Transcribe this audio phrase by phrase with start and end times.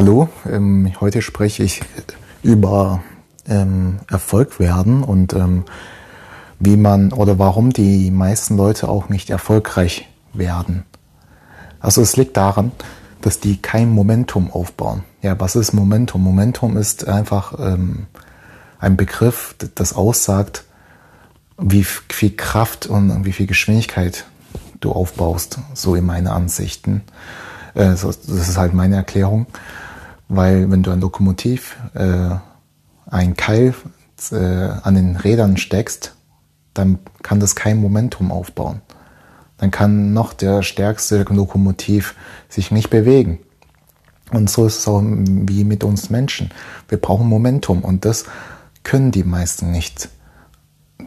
[0.00, 1.80] Hallo, ähm, heute spreche ich
[2.44, 3.02] über
[3.48, 5.64] ähm, Erfolg werden und ähm,
[6.60, 10.84] wie man oder warum die meisten Leute auch nicht erfolgreich werden.
[11.80, 12.70] Also es liegt daran,
[13.22, 15.02] dass die kein Momentum aufbauen.
[15.20, 16.22] Ja, was ist Momentum?
[16.22, 18.06] Momentum ist einfach ähm,
[18.78, 20.62] ein Begriff, das aussagt,
[21.56, 24.26] wie viel Kraft und wie viel Geschwindigkeit
[24.78, 27.02] du aufbaust, so in meinen Ansichten.
[27.74, 29.46] Äh, das ist halt meine Erklärung,
[30.28, 32.36] weil wenn du ein Lokomotiv äh,
[33.06, 33.74] ein Keil
[34.30, 36.14] äh, an den Rädern steckst,
[36.74, 38.82] dann kann das kein Momentum aufbauen.
[39.56, 42.14] Dann kann noch der stärkste Lokomotiv
[42.48, 43.40] sich nicht bewegen.
[44.30, 46.50] Und so ist es auch wie mit uns Menschen.
[46.88, 48.26] Wir brauchen Momentum und das
[48.84, 50.10] können die meisten nicht.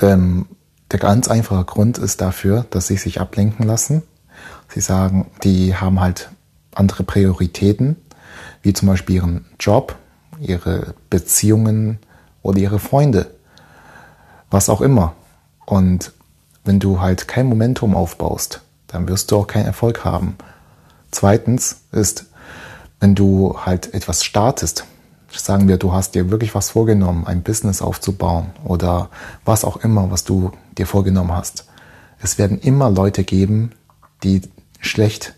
[0.00, 0.46] Denn
[0.92, 4.02] der ganz einfache Grund ist dafür, dass sie sich ablenken lassen.
[4.72, 6.30] Sie sagen, die haben halt
[6.74, 7.96] andere Prioritäten,
[8.66, 9.94] wie zum Beispiel ihren Job,
[10.40, 12.00] ihre Beziehungen
[12.42, 13.30] oder ihre Freunde,
[14.50, 15.14] was auch immer.
[15.66, 16.10] Und
[16.64, 20.36] wenn du halt kein Momentum aufbaust, dann wirst du auch keinen Erfolg haben.
[21.12, 22.26] Zweitens ist,
[22.98, 24.84] wenn du halt etwas startest,
[25.30, 29.10] sagen wir, du hast dir wirklich was vorgenommen, ein Business aufzubauen oder
[29.44, 31.66] was auch immer, was du dir vorgenommen hast.
[32.18, 33.70] Es werden immer Leute geben,
[34.24, 34.40] die
[34.80, 35.34] schlecht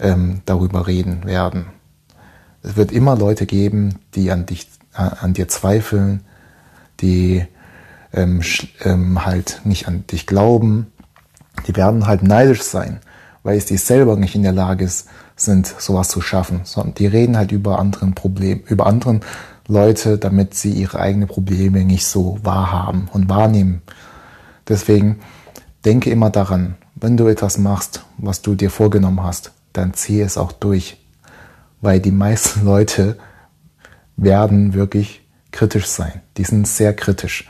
[0.00, 1.66] ähm, darüber reden werden.
[2.66, 6.24] Es wird immer Leute geben, die an dich, äh, an dir zweifeln,
[7.00, 7.46] die
[8.12, 8.42] ähm,
[8.82, 10.88] ähm, halt nicht an dich glauben.
[11.68, 12.98] Die werden halt neidisch sein,
[13.44, 14.90] weil es die selber nicht in der Lage
[15.36, 16.62] sind, sowas zu schaffen.
[16.64, 19.20] Sondern die reden halt über anderen Problem, über anderen
[19.68, 23.82] Leute, damit sie ihre eigenen Probleme nicht so wahrhaben und wahrnehmen.
[24.66, 25.20] Deswegen
[25.84, 30.36] denke immer daran, wenn du etwas machst, was du dir vorgenommen hast, dann ziehe es
[30.36, 30.98] auch durch.
[31.80, 33.18] Weil die meisten Leute
[34.16, 36.22] werden wirklich kritisch sein.
[36.36, 37.48] Die sind sehr kritisch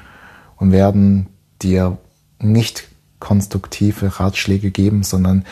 [0.57, 1.29] und werden
[1.62, 1.99] dir
[2.39, 5.45] nicht konstruktive Ratschläge geben, sondern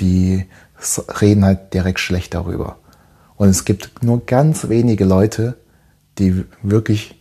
[0.00, 0.46] die
[1.20, 2.78] reden halt direkt schlecht darüber.
[3.36, 5.56] Und es gibt nur ganz wenige Leute,
[6.18, 7.20] die wirklich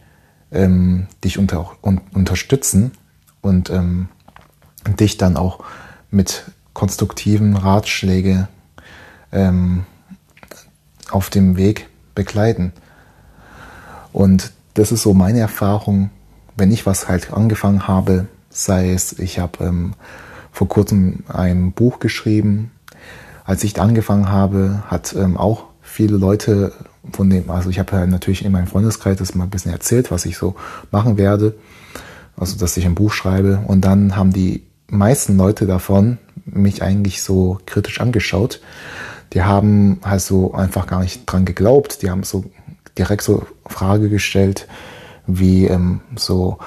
[0.52, 2.92] ähm, dich unter, un, unterstützen
[3.42, 4.10] und ähm,
[5.00, 5.64] dich dann auch
[6.10, 6.44] mit
[6.74, 8.48] konstruktiven Ratschlägen
[9.32, 9.86] ähm,
[11.12, 12.74] auf dem Weg begleiten.
[14.14, 16.10] Und das ist so meine Erfahrung,
[16.56, 19.94] wenn ich was halt angefangen habe, sei es, ich habe ähm,
[20.52, 22.72] vor kurzem ein Buch geschrieben.
[23.46, 26.74] Als ich angefangen habe, hat ähm, auch viele Leute
[27.12, 30.12] von dem, also ich habe ja natürlich in meinem Freundeskreis das mal ein bisschen erzählt,
[30.12, 30.56] was ich so
[30.92, 31.56] machen werde,
[32.38, 37.24] also dass ich ein Buch schreibe und dann haben die meisten Leute davon mich eigentlich
[37.24, 38.62] so kritisch angeschaut
[39.34, 42.02] die haben halt so einfach gar nicht dran geglaubt.
[42.02, 42.46] Die haben so
[42.98, 44.68] direkt so Frage gestellt,
[45.28, 46.58] wie ähm, so,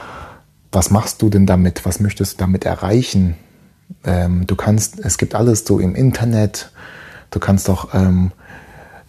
[0.73, 1.85] was machst du denn damit?
[1.85, 3.37] Was möchtest du damit erreichen?
[4.05, 6.73] Ähm, du kannst, es gibt alles so im Internet.
[7.31, 8.33] Du kannst doch, ähm,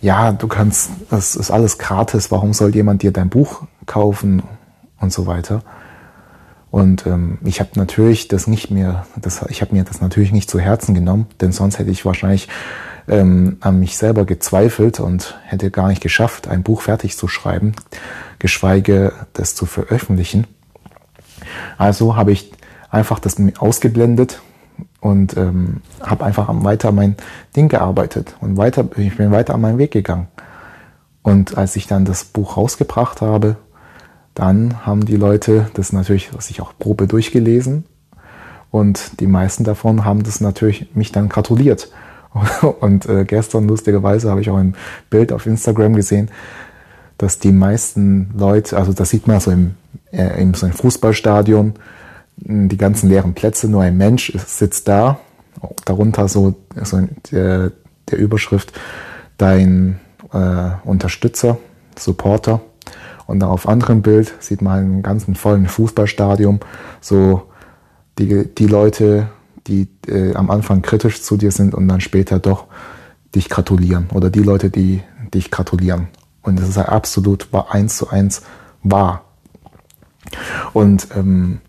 [0.02, 2.32] ja, du kannst, das ist alles gratis.
[2.32, 4.44] Warum soll jemand dir dein Buch kaufen
[5.00, 5.62] und so weiter?
[6.72, 10.50] Und ähm, ich habe natürlich das nicht mehr, das, ich habe mir das natürlich nicht
[10.50, 12.50] zu Herzen genommen, denn sonst hätte ich wahrscheinlich
[13.08, 17.74] ähm, an mich selber gezweifelt und hätte gar nicht geschafft, ein Buch fertig zu schreiben,
[18.40, 20.48] geschweige das zu veröffentlichen.
[21.78, 22.52] Also habe ich
[22.90, 24.42] einfach das ausgeblendet
[25.02, 27.16] und ähm, habe einfach weiter mein
[27.56, 30.28] Ding gearbeitet und weiter, ich bin weiter an meinen Weg gegangen.
[31.22, 33.58] Und als ich dann das Buch rausgebracht habe,
[34.34, 37.86] dann haben die Leute das natürlich sich auch Probe durchgelesen
[38.70, 41.90] und die meisten davon haben das natürlich mich dann gratuliert.
[42.80, 44.76] Und äh, gestern lustigerweise habe ich auch ein
[45.10, 46.30] Bild auf Instagram gesehen,
[47.18, 49.76] dass die meisten Leute, also das sieht man so im,
[50.12, 51.74] äh, in so einem Fußballstadion,
[52.38, 55.20] die ganzen leeren Plätze, nur ein Mensch sitzt da,
[55.86, 57.00] darunter so, so
[57.32, 57.72] der,
[58.10, 58.74] der Überschrift
[59.38, 60.02] dein
[60.34, 61.58] äh, Unterstützer,
[61.98, 62.60] Supporter.
[63.26, 66.60] Und auf anderem Bild sieht man einen ganzen vollen Fußballstadion,
[67.00, 67.44] so
[68.20, 69.28] die, die Leute,
[69.68, 72.66] die äh, am Anfang kritisch zu dir sind und dann später doch
[73.34, 75.02] dich gratulieren oder die Leute, die
[75.34, 76.08] dich gratulieren.
[76.42, 78.44] Und das ist halt absolut eins zu eins
[78.84, 79.26] wahr.
[80.74, 81.60] Und ähm,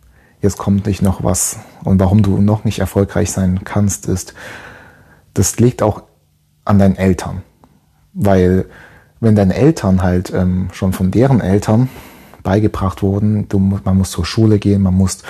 [0.43, 1.59] jetzt kommt nicht noch was.
[1.85, 4.35] Und warum du noch nicht erfolgreich sein kannst, ist,
[5.35, 6.03] das liegt auch
[6.65, 7.43] an deinen Eltern.
[8.13, 8.67] Weil
[9.21, 11.89] wenn deine Eltern halt ähm, schon von deren Eltern
[12.43, 15.23] beigebracht wurden, du, man muss zur Schule gehen, man muss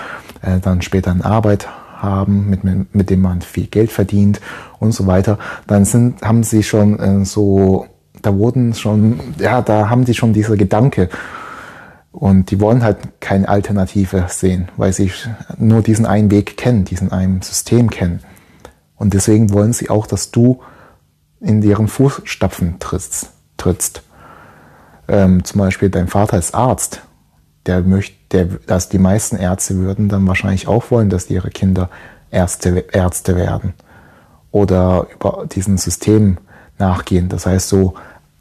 [0.42, 2.64] äh, dann später eine Arbeit haben, mit,
[2.94, 4.40] mit dem man viel Geld verdient
[4.78, 7.86] und so weiter, dann sind, haben sie schon äh, so
[8.22, 11.08] da wurden schon, ja, da haben die schon dieser Gedanke.
[12.10, 15.12] Und die wollen halt keine Alternative sehen, weil sie
[15.58, 18.20] nur diesen einen Weg kennen, diesen einen System kennen.
[18.96, 20.60] Und deswegen wollen sie auch, dass du
[21.40, 23.30] in deren Fußstapfen trittst.
[23.58, 24.02] trittst.
[25.08, 27.02] Ähm, zum Beispiel dein Vater ist Arzt.
[27.66, 31.90] Der möchte, der, dass die meisten Ärzte würden dann wahrscheinlich auch wollen, dass ihre Kinder
[32.30, 33.74] Ärzte, Ärzte werden.
[34.50, 36.38] Oder über diesen System
[36.78, 37.28] nachgehen.
[37.28, 37.94] Das heißt so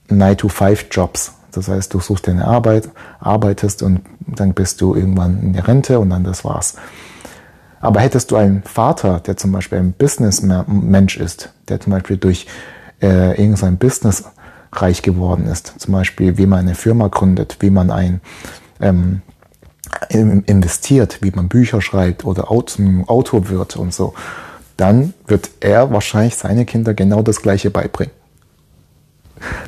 [0.09, 1.33] 9-to-5-Jobs.
[1.51, 2.89] Das heißt, du suchst deine Arbeit,
[3.19, 6.75] arbeitest und dann bist du irgendwann in der Rente und dann das war's.
[7.79, 12.47] Aber hättest du einen Vater, der zum Beispiel ein Businessmensch ist, der zum Beispiel durch
[13.01, 14.23] äh, irgendein Business
[14.71, 18.21] reich geworden ist, zum Beispiel wie man eine Firma gründet, wie man ein
[18.81, 19.21] ähm,
[20.15, 24.13] investiert, wie man Bücher schreibt oder Autor wird und so,
[24.77, 28.13] dann wird er wahrscheinlich seine Kinder genau das Gleiche beibringen.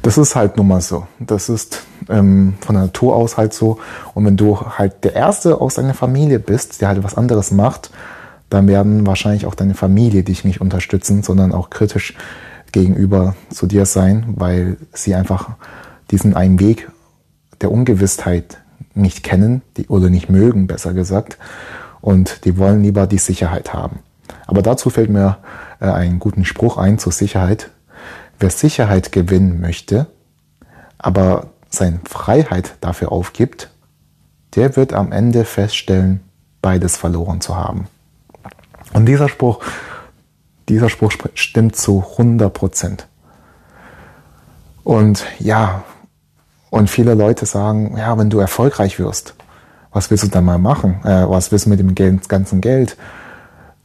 [0.01, 1.07] Das ist halt nun mal so.
[1.19, 3.79] Das ist ähm, von der Natur aus halt so.
[4.13, 7.91] Und wenn du halt der Erste aus deiner Familie bist, der halt was anderes macht,
[8.49, 12.15] dann werden wahrscheinlich auch deine Familie dich nicht unterstützen, sondern auch kritisch
[12.71, 15.49] gegenüber zu dir sein, weil sie einfach
[16.11, 16.89] diesen einen Weg
[17.61, 18.59] der Ungewissheit
[18.97, 21.37] nicht kennen die, oder nicht mögen, besser gesagt.
[22.01, 23.99] Und die wollen lieber die Sicherheit haben.
[24.45, 25.37] Aber dazu fällt mir
[25.79, 27.69] äh, einen guten Spruch ein zur Sicherheit.
[28.39, 30.07] Wer Sicherheit gewinnen möchte,
[30.97, 33.69] aber seine Freiheit dafür aufgibt,
[34.55, 36.21] der wird am Ende feststellen,
[36.61, 37.87] beides verloren zu haben.
[38.93, 39.59] Und dieser Spruch,
[40.69, 43.07] dieser Spruch stimmt zu 100 Prozent.
[44.83, 45.83] Und ja,
[46.69, 49.35] und viele Leute sagen, ja, wenn du erfolgreich wirst,
[49.91, 50.99] was willst du dann mal machen?
[51.03, 51.95] Äh, was willst du mit dem
[52.27, 52.97] ganzen Geld?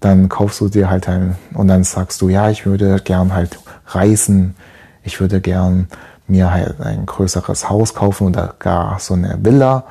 [0.01, 3.59] Dann kaufst du dir halt ein, und dann sagst du, ja, ich würde gern halt
[3.87, 4.57] reisen.
[5.05, 5.89] Ich würde gern
[6.27, 9.85] mir halt ein größeres Haus kaufen oder gar so eine Villa.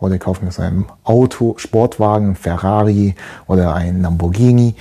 [0.00, 3.14] Oder ich kaufe mir so ein Auto, Sportwagen, Ferrari
[3.46, 4.74] oder ein Lamborghini.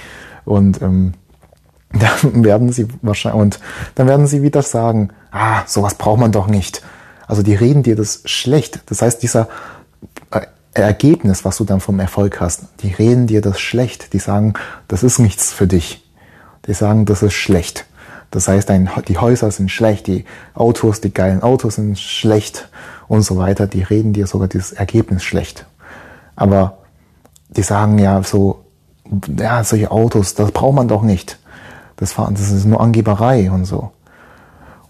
[0.46, 1.14] Und ähm,
[1.92, 3.60] dann werden sie wahrscheinlich, und
[3.96, 6.82] dann werden sie wieder sagen, ah, sowas braucht man doch nicht.
[7.28, 8.82] Also die reden dir das schlecht.
[8.88, 9.50] Das heißt, dieser
[10.32, 10.42] äh,
[10.74, 14.14] Ergebnis, was du dann vom Erfolg hast, die reden dir das schlecht.
[14.14, 14.54] Die sagen,
[14.88, 16.04] das ist nichts für dich.
[16.66, 17.86] Die sagen, das ist schlecht.
[18.32, 18.70] Das heißt,
[19.08, 22.68] die Häuser sind schlecht, die Autos, die geilen Autos sind schlecht
[23.08, 23.68] und so weiter.
[23.68, 25.66] Die reden dir sogar dieses Ergebnis schlecht.
[26.36, 26.80] Aber
[27.50, 28.66] die sagen ja so,
[29.38, 31.40] ja, solche Autos, das braucht man doch nicht.
[31.96, 33.92] Das, das ist nur Angeberei und so.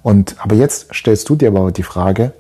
[0.08, 2.32] Und, aber jetzt stellst du dir aber die Frage,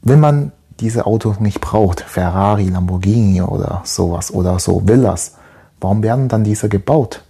[0.00, 5.34] wenn man diese Autos nicht braucht, Ferrari, Lamborghini oder sowas oder so Villas,
[5.78, 7.22] warum werden dann diese gebaut?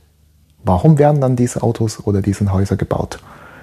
[0.62, 3.18] Warum werden dann diese Autos oder diese Häuser gebaut,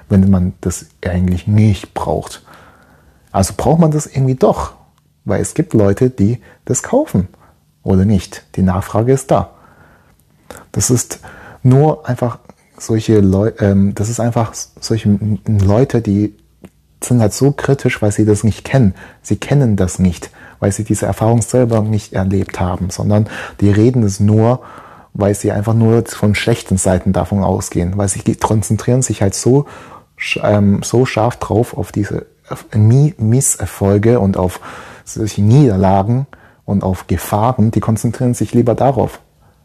[0.10, 2.44] wenn man das eigentlich nicht braucht?
[3.32, 4.74] Also braucht man das irgendwie doch,
[5.24, 7.30] weil es gibt Leute, die das kaufen
[7.82, 8.44] oder nicht.
[8.58, 9.52] Die Nachfrage ist da.
[10.74, 11.22] Das ist
[11.62, 12.40] nur einfach
[12.86, 16.36] solche Leute, ähm, das ist einfach solche Leute, die
[17.04, 18.96] sind halt so kritisch, weil sie das nicht kennen.
[19.22, 23.28] Sie kennen das nicht, weil sie diese Erfahrung selber nicht erlebt haben, sondern
[23.60, 24.62] die reden es nur,
[25.14, 29.66] weil sie einfach nur von schlechten Seiten davon ausgehen, weil sie konzentrieren sich halt so,
[30.42, 32.26] ähm, so scharf drauf auf diese
[32.74, 34.60] Misserfolge und auf
[35.06, 36.28] solche Niederlagen
[36.66, 39.20] und auf Gefahren, die konzentrieren sich lieber darauf.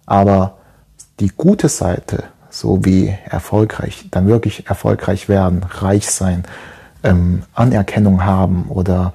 [0.06, 0.58] Aber
[1.20, 2.24] die gute Seite,
[2.58, 6.44] so wie erfolgreich, dann wirklich erfolgreich werden, reich sein,
[7.02, 9.12] ähm, Anerkennung haben oder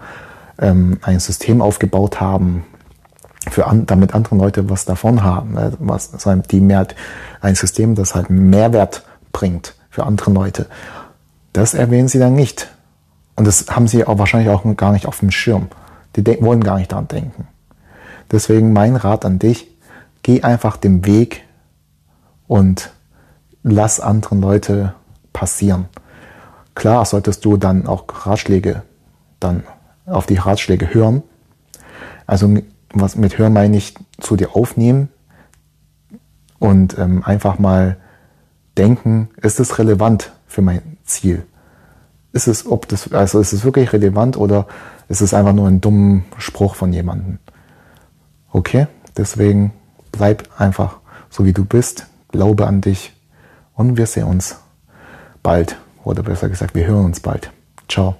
[0.60, 2.66] ähm, ein System aufgebaut haben,
[3.50, 5.74] für an, damit andere Leute was davon haben, ne?
[5.80, 6.12] was,
[6.50, 6.88] die mehr,
[7.42, 10.68] ein System, das halt Mehrwert bringt für andere Leute.
[11.52, 12.70] Das erwähnen sie dann nicht.
[13.36, 15.68] Und das haben sie auch wahrscheinlich auch gar nicht auf dem Schirm.
[16.16, 17.48] Die wollen gar nicht daran denken.
[18.32, 19.68] Deswegen mein Rat an dich,
[20.22, 21.44] geh einfach den Weg
[22.48, 22.93] und
[23.63, 24.93] lass anderen Leute
[25.32, 25.86] passieren.
[26.75, 28.84] Klar solltest du dann auch Ratschläge,
[29.39, 29.63] dann
[30.05, 31.24] auf die Ratschläge hören.
[32.27, 32.55] Also
[32.93, 35.10] was mit hören meine ich zu dir aufnehmen
[36.60, 37.98] und ähm, einfach mal
[38.77, 41.46] denken, ist es relevant für mein Ziel?
[42.32, 44.67] Ist es, ob das, also ist es wirklich relevant oder
[45.08, 47.39] ist es einfach nur ein dummer Spruch von jemandem?
[48.51, 49.74] Okay, deswegen
[50.12, 50.98] bleib einfach
[51.29, 53.13] so wie du bist, glaube an dich
[53.75, 54.58] und wir sehen uns
[55.42, 57.51] bald oder besser gesagt, wir hören uns bald.
[57.88, 58.15] Ciao.